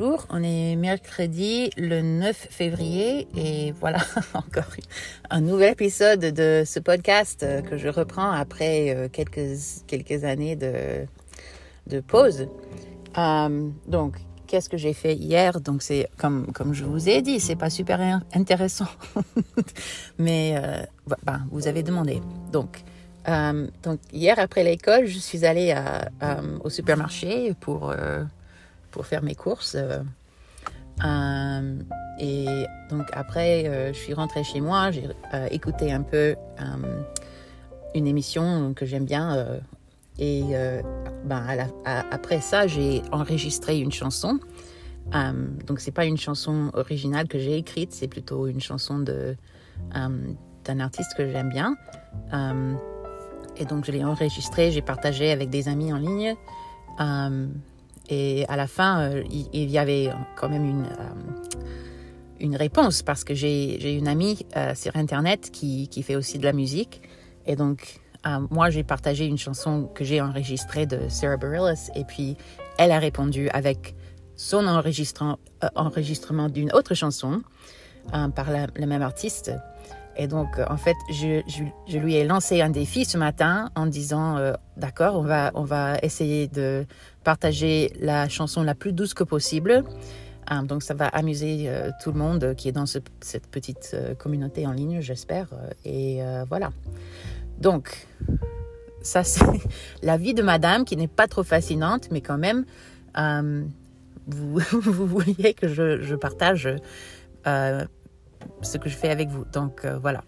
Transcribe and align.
On 0.00 0.42
est 0.42 0.76
mercredi 0.76 1.70
le 1.76 2.00
9 2.00 2.34
février 2.50 3.28
et 3.36 3.72
voilà 3.72 3.98
encore 4.34 4.64
un 5.28 5.40
nouvel 5.40 5.72
épisode 5.72 6.20
de 6.20 6.62
ce 6.64 6.78
podcast 6.78 7.44
que 7.68 7.76
je 7.76 7.88
reprends 7.88 8.30
après 8.30 8.94
euh, 8.94 9.08
quelques, 9.08 9.58
quelques 9.86 10.24
années 10.24 10.56
de, 10.56 11.04
de 11.88 12.00
pause. 12.00 12.48
Euh, 13.18 13.68
donc, 13.86 14.16
qu'est-ce 14.46 14.70
que 14.70 14.78
j'ai 14.78 14.94
fait 14.94 15.14
hier? 15.14 15.60
Donc, 15.60 15.82
c'est 15.82 16.08
comme, 16.16 16.52
comme 16.52 16.72
je 16.72 16.84
vous 16.84 17.10
ai 17.10 17.20
dit, 17.20 17.38
c'est 17.38 17.56
pas 17.56 17.70
super 17.70 18.22
intéressant. 18.32 18.88
Mais 20.18 20.54
euh, 20.56 20.84
ben, 21.24 21.42
vous 21.50 21.68
avez 21.68 21.82
demandé. 21.82 22.22
Donc, 22.50 22.82
donc, 23.84 24.00
hier 24.12 24.38
après 24.38 24.64
l'école, 24.64 25.06
je 25.06 25.18
suis 25.18 25.44
allée 25.44 25.74
au 26.64 26.70
supermarché 26.70 27.54
pour 27.60 27.94
pour 28.92 29.06
faire 29.06 29.22
mes 29.24 29.34
courses. 29.34 29.74
Euh, 29.74 29.98
euh, 31.04 31.78
et 32.20 32.66
donc 32.90 33.08
après, 33.12 33.66
euh, 33.66 33.92
je 33.92 33.98
suis 33.98 34.14
rentrée 34.14 34.44
chez 34.44 34.60
moi, 34.60 34.92
j'ai 34.92 35.08
écouté 35.50 35.90
un 35.90 36.02
peu 36.02 36.36
une 37.94 38.06
émission 38.06 38.72
que 38.74 38.86
j'aime 38.86 39.06
bien. 39.06 39.58
et 40.18 40.44
ben, 41.24 41.44
après 41.84 42.40
ça, 42.40 42.66
j'ai 42.68 43.02
enregistré 43.10 43.80
une 43.80 43.90
chanson. 43.90 44.38
donc 45.66 45.80
c'est 45.80 45.90
pas 45.90 46.04
une 46.04 46.18
chanson 46.18 46.70
originale 46.74 47.26
que 47.26 47.38
j'ai 47.38 47.56
écrite, 47.56 47.92
c'est 47.92 48.08
plutôt 48.08 48.46
une 48.46 48.60
chanson 48.60 49.00
de 49.00 49.34
d'un 50.64 50.78
artiste 50.78 51.14
que 51.16 51.26
j'aime 51.26 51.48
bien. 51.48 51.74
et 53.56 53.64
donc 53.64 53.86
je 53.86 53.92
l'ai 53.92 54.04
enregistrée, 54.04 54.70
j'ai 54.70 54.82
partagé 54.82 55.32
avec 55.32 55.48
des 55.50 55.68
amis 55.68 55.92
en 55.92 55.98
ligne. 55.98 56.36
Et 58.08 58.44
à 58.48 58.56
la 58.56 58.66
fin, 58.66 59.00
euh, 59.00 59.22
il, 59.30 59.70
y 59.70 59.78
avait 59.78 60.10
quand 60.36 60.48
même 60.48 60.64
une, 60.64 60.86
euh, 62.50 62.56
réponse 62.56 63.02
parce 63.02 63.24
que 63.24 63.34
j'ai 63.34 63.94
une 63.96 64.08
amie 64.08 64.44
euh, 64.56 64.74
sur 64.74 64.96
Internet 64.96 65.50
qui, 65.52 65.88
fait 66.02 66.16
aussi 66.16 66.38
de 66.38 66.44
la 66.44 66.52
musique. 66.52 67.02
Et 67.46 67.56
donc, 67.56 68.00
moi, 68.50 68.70
j'ai 68.70 68.84
partagé 68.84 69.26
une 69.26 69.38
chanson 69.38 69.90
que 69.94 70.04
j'ai 70.04 70.20
enregistrée 70.20 70.86
de 70.86 71.08
Sarah 71.08 71.36
Bareilles. 71.36 71.90
Et 71.96 72.04
puis, 72.04 72.36
elle 72.78 72.92
a 72.92 72.98
répondu 72.98 73.48
avec 73.50 73.96
son 74.36 74.66
enregistrement, 74.66 75.38
d'une 76.48 76.72
autre 76.72 76.94
chanson 76.94 77.42
par 78.10 78.50
la, 78.50 78.68
le 78.76 78.86
même 78.86 79.02
artiste. 79.02 79.52
Et 80.16 80.26
donc, 80.26 80.60
en 80.68 80.76
fait, 80.76 80.96
je, 81.10 81.98
lui 81.98 82.16
ai 82.16 82.24
lancé 82.24 82.60
un 82.60 82.70
défi 82.70 83.04
ce 83.04 83.16
matin 83.16 83.70
en 83.74 83.86
disant, 83.86 84.38
d'accord, 84.76 85.16
on 85.16 85.22
va, 85.22 85.50
on 85.54 85.64
va 85.64 85.98
essayer 86.02 86.48
de 86.48 86.86
partager 87.24 87.92
la 88.00 88.28
chanson 88.28 88.62
la 88.62 88.74
plus 88.74 88.92
douce 88.92 89.14
que 89.14 89.24
possible. 89.24 89.84
Euh, 90.50 90.62
donc 90.62 90.82
ça 90.82 90.94
va 90.94 91.06
amuser 91.06 91.64
euh, 91.66 91.90
tout 92.02 92.12
le 92.12 92.18
monde 92.18 92.54
qui 92.56 92.68
est 92.68 92.72
dans 92.72 92.86
cette 92.86 93.46
petite 93.50 93.92
euh, 93.94 94.14
communauté 94.14 94.66
en 94.66 94.72
ligne, 94.72 95.00
j'espère. 95.00 95.48
Et 95.84 96.20
voilà. 96.48 96.70
Donc, 97.58 98.06
ça 99.02 99.24
c'est 99.24 99.44
la 100.02 100.16
vie 100.16 100.34
de 100.34 100.42
madame 100.42 100.84
qui 100.84 100.96
n'est 100.96 101.08
pas 101.08 101.28
trop 101.28 101.42
fascinante, 101.42 102.08
mais 102.10 102.20
quand 102.20 102.38
même, 102.38 102.64
vous, 104.26 104.58
vous 104.72 105.06
vouliez 105.06 105.54
que 105.54 105.68
je 105.68 106.14
partage 106.14 106.68
ce 108.62 108.78
que 108.78 108.88
je 108.88 108.96
fais 108.96 109.10
avec 109.10 109.28
vous. 109.28 109.44
Donc 109.52 109.84
euh, 109.84 109.98
voilà, 109.98 110.22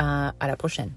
euh, 0.00 0.30
à, 0.38 0.46
la 0.46 0.56
prochaine. 0.56 0.90